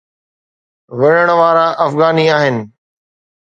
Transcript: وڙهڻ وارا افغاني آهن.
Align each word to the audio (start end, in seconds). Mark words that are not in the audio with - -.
وڙهڻ 0.99 1.29
وارا 1.39 1.67
افغاني 1.85 2.25
آهن. 2.37 2.55